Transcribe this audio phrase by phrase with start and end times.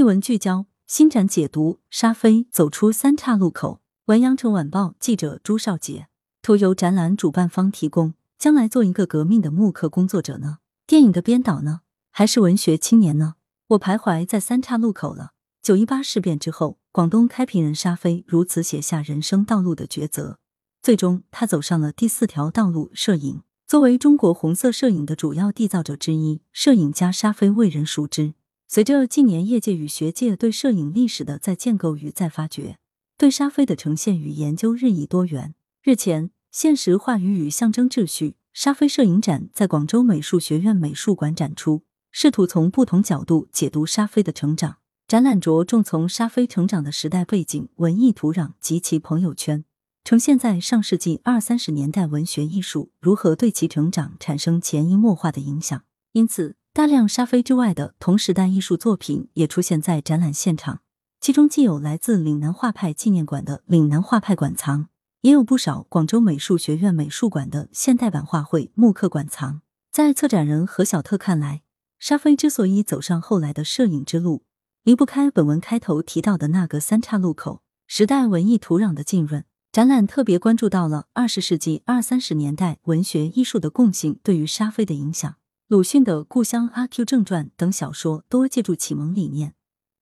[0.00, 3.82] 一文聚焦，新展解读沙飞走出三岔路口。
[4.06, 6.08] 文阳城晚报记者朱少杰，
[6.40, 8.14] 图由展览主办方提供。
[8.38, 10.60] 将来做一个革命的木刻工作者呢？
[10.86, 11.80] 电影的编导呢？
[12.10, 13.34] 还是文学青年呢？
[13.66, 15.32] 我徘徊在三岔路口了。
[15.60, 20.38] 九一八事变之后，广东开平人沙飞如此写下人生道路的抉择，
[20.80, 23.42] 最终他走上了第四条道路——摄影。
[23.66, 28.32] 作为中国红色摄影的主要缔造者之一，摄影家沙飞为人熟知。
[28.72, 32.78] 随着近年业界与学界对摄影历史的再建构与再发掘，
[33.18, 35.56] 对沙飞的呈现与研究日益多元。
[35.82, 38.36] 日前，现实话语与象征秩序。
[38.52, 41.82] 沙飞摄影展在广州美术学院美术馆展出，
[42.12, 44.76] 试图从不同角度解读沙飞的成长。
[45.08, 49.64] 展览着重从沙飞成长的时代背景、文艺土壤及其朋友圈，
[50.04, 55.82] 呈现在上世纪二三十年代文学艺术如何对其成长产生潜移默化的影响。
[56.12, 60.82] 因此，大量沙飞之外的同时代艺术作品也出现在展览现场，
[61.20, 64.88] 其中既有来自岭南画派纪念馆的岭南画派馆藏。
[65.22, 69.62] 也有不少广州美术学院美术馆的现代版画会木刻馆藏。
[69.90, 71.62] 在策展人何小特看来，
[71.98, 74.44] 沙飞之所以走上后来的摄影之路，
[74.84, 79.44] 离不开本文开头提到的那个三岔路口——时代文艺土壤的浸润。
[79.72, 85.34] 展览特别关注到了二十世纪二三十年代文学艺术的共性对于沙飞的影响。
[85.70, 89.54] 鲁迅的《故乡阿 Q 正传》等小说多借助启蒙理念，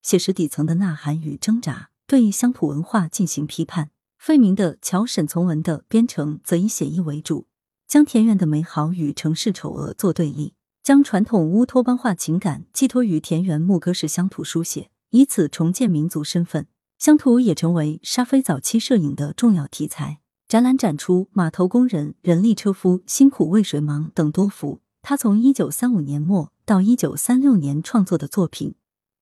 [0.00, 3.90] 写实底层的呐喊与挣扎，对乡土文化进行批判。
[4.16, 7.48] 费明的《乔沈从文》的编程则以写意为主，
[7.88, 16.68] 将田园的美好与城市丑恶做对立，将传统乌托邦化情感寄托于田园牧歌式乡土书写，以此重建民族身份。
[16.96, 20.20] 乡土也成为沙飞早期摄影的重要题材。
[20.46, 28.74] 展览展出码头工人、人力车夫辛苦为水忙等多幅他从一九三五年末到一九三六年创作的作品，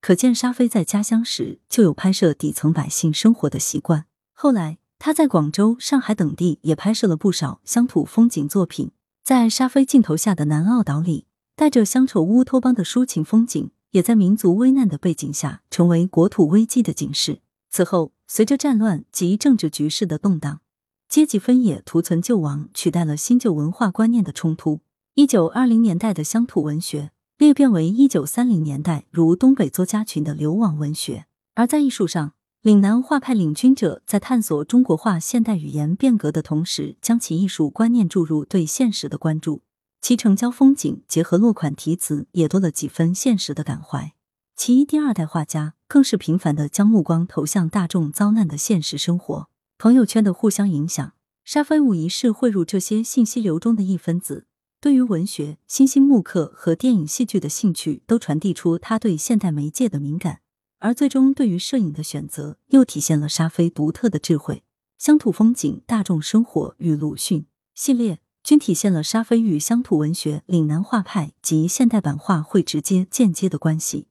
[0.00, 4.06] 可见沙飞在家乡时就有拍摄底层百姓生活的习惯。
[4.32, 4.78] 后来。
[5.00, 8.92] 他在广州、上海等地也拍摄了不少乡土风景作品，
[9.24, 17.40] 在沙飞镜头下的南澳岛里，带着乡愁乌托邦的抒情风景，也在民族危难的背景下，成为国土危机的警示。
[17.68, 20.60] 此后，随着战乱及政治局势的动荡，
[21.08, 24.82] 阶级分野、图存救亡取代了新旧文化观念的冲突。
[25.14, 32.32] 一九二零年代的乡土文学裂变为一九三零年代如东北作家群的流亡文学，而在艺术上。
[32.62, 39.60] 岭南画派领军者在探索中国画现代语言变革的同时，将其艺术观念注入对现实的关注。
[40.00, 44.14] 其成交风景结合落款题词，也多了几分现实的感怀。
[44.56, 49.48] 其第二代画家更是频繁的将目光投向大众遭难的现实生活。
[49.76, 51.12] 朋友圈的互相影响，
[51.44, 54.46] 沙飞无疑是汇入这些信息流中的一分子。
[54.82, 60.40] 对于文学、新兴木刻和电影戏剧的兴趣，都传递出他对现代媒介的敏感。
[60.80, 64.64] 而最终对于摄影的选择，又体现了沙飞独特的智慧。
[64.98, 74.08] 乡土风景、大众生活与鲁迅系列，均体现了沙飞与乡土文学、岭南画派及现代版画会直接、间接的关系。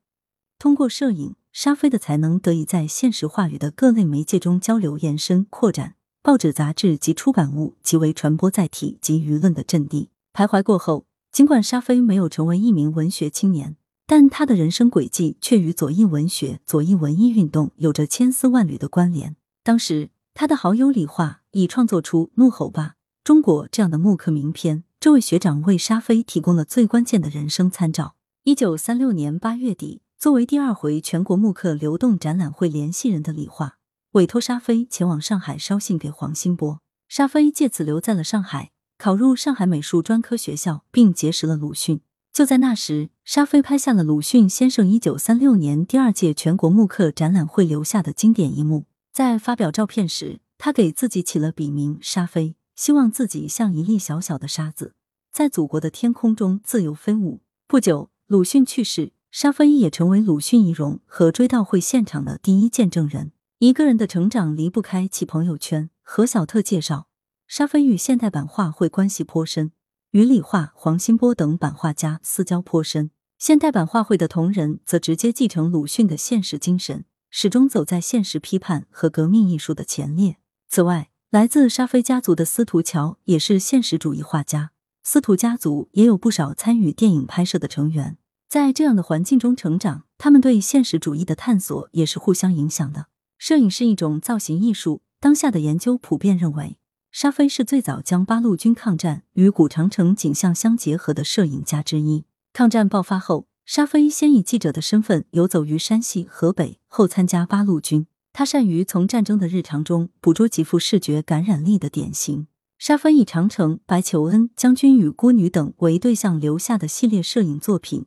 [0.57, 5.95] 通过摄影，沙飞的才能得以在现实话语的各类媒介中交流、延伸、扩展。
[6.21, 10.10] 报纸、杂志及出版物即为传播载体及舆论的阵地。
[10.34, 13.75] 徘徊过后，尽管沙飞没有成为一名文学青年。
[14.08, 19.38] 但他的人生轨迹却与左翼文学、左翼文艺运动有着千丝万缕的关联。
[19.64, 28.16] 当时，他的好友李化已创作出《怒吼吧，中国》这样的木刻名篇，这位学长为沙飞提供了最关键的人生参照。
[28.44, 33.78] 一九三六年八月底，作为第二回全国木刻流动展览会联系人的李化，
[34.12, 36.81] 委托沙飞前往上海捎信给黄新波。
[37.08, 42.01] 沙飞借此留在了上海，考入上海美术专科学校，并结识了鲁迅。
[42.31, 48.85] 就在那时，沙飞拍下了鲁迅先生一九三六年第二届全国木刻展览会留下的经典一幕。
[49.12, 54.94] 在发表照片时，他给自己起了笔名“沙飞”，希望自己像一粒小小的沙子，
[55.33, 57.41] 在祖国的天空中自由飞舞。
[57.68, 63.31] 不久，鲁迅去世，沙飞也成为鲁迅遗容和追悼会现场的第一见证人。
[63.57, 65.89] 一个人的成长离不开其朋友圈。
[66.03, 67.07] 何小特介绍，
[67.53, 69.74] 沙飞与现代版画会关系颇深。
[70.12, 80.38] 与李化、黄新波等版画家私交颇深，现代版画会的同仁则直接继承鲁迅的现实精神，始终走在现实批判和革命艺术的前列。
[80.69, 84.71] 此外，来自沙飞家族的司徒乔也是现实主义画家，
[85.03, 88.18] 司徒家族也有不少参与电影拍摄的成员。
[88.48, 93.07] 在这样的环境中成长，他们对现实主义的探索也是互相影响的。
[93.38, 96.77] 摄影是一种造型艺术，当下的研究普遍认为。
[97.12, 102.24] 沙飞是最早将八路军抗战与古长城景象相结合的摄影家之一。
[102.54, 108.08] 抗战爆发后，沙飞先以记者的身份游走于山西、河北，后参加八路军。
[108.31, 112.48] 他善于从战争的日常中捕捉极富视觉感染力的典型。
[112.80, 118.06] 沙飞以长城、白求恩、将军与孤女等为对象留下的系列摄影作品，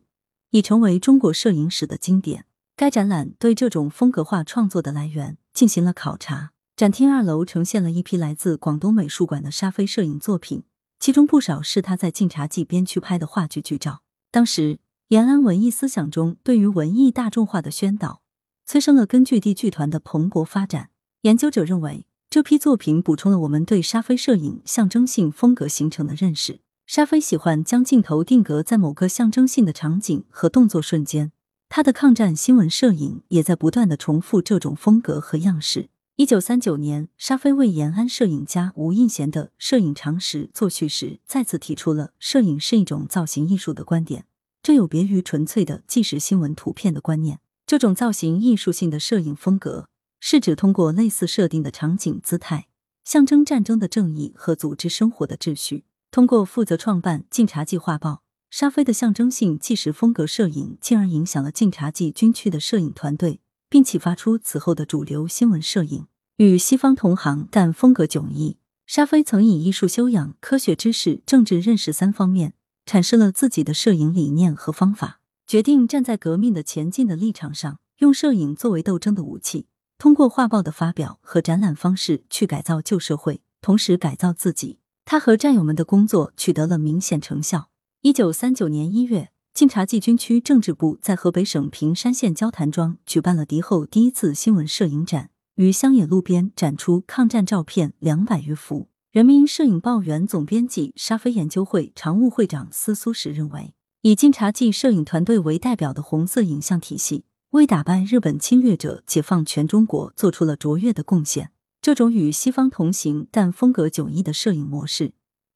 [0.50, 2.46] 已成为中国摄影史的经典。
[2.74, 6.53] 该展览对这种风格化创作的来源进行了考察。
[6.76, 10.64] 展厅二楼呈现了一批来自广东美术馆的沙飞摄影作品，
[10.98, 14.02] 其中不少是他在晋察冀边区拍的话剧剧照。
[14.32, 18.22] 当时，延安文艺思想中对于文艺大众化的宣导，
[18.66, 20.90] 催生了根据地剧团的蓬勃发展。
[21.20, 26.58] 研究者认为，这批作品补充了我们对沙飞摄影象征性风格形成的认识。
[26.86, 31.30] 沙飞喜欢将镜头定格在某个象征性的场景和动作瞬间，
[31.68, 35.90] 他的抗战新闻摄影也在不断的重复这种风格和样式。
[36.16, 44.24] 一九三九年，沙飞为延安摄影家吴应贤的《摄影常识》作序时，再次提出了摄影是一种造型艺术的观点。
[44.62, 47.40] 这有别于纯粹的纪实新闻图片的观念。
[47.66, 49.88] 这种造型艺术性的摄影风格，
[50.20, 52.68] 是指通过类似设定的场景姿态，
[53.02, 55.82] 象征战争的正义和组织生活的秩序。
[56.12, 58.10] 通过负责创办《晋察冀画报》，
[58.48, 63.40] 沙飞的象征性纪实风格摄影，进而影响了晋察冀军区的摄影团队。
[63.74, 66.06] 并启发出此后的主流新闻摄影。
[66.36, 68.56] 与西方同行，但风格迥异。
[68.86, 72.54] 沙飞曾以艺术修养、科学知识、政治认识三方面
[72.86, 79.66] 阐释了自己的摄影理念和方法，决定站在革命的前进的立场上，用摄影作为斗争的武器，
[79.98, 84.78] 通过画报的发表和展览方式去改造旧社会，同时改造自己。
[85.04, 87.70] 他和战友们的工作取得了明显成效。
[88.02, 89.33] 一九三九年一月。
[89.54, 98.88] 晋察冀军区政治部在河北省平山县焦谈庄举办了敌后第一次新闻摄影展，于乡野路边展出抗战照片两百余幅。
[99.12, 111.52] 人民摄影报原总编辑、沙飞研究会常务会长司苏石认为，以晋察冀摄影团队为代表的红色影像体系，为打败日本侵略者、解放全中国做出了卓越的贡献。
[111.80, 115.12] 这种与西方同行但风格迥异的摄影模式。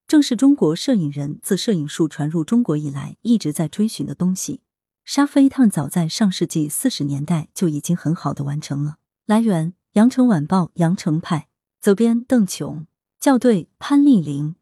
[0.09, 4.63] 正是中国摄影人自摄影术传入中国以来一直在追寻的东西。
[5.05, 8.97] 沙飞他们早在上世纪四十年代就已经很好的完成了。
[9.27, 12.87] 来源：羊城晚报羊城派，责编：邓琼，
[13.21, 14.55] 校对：潘丽玲。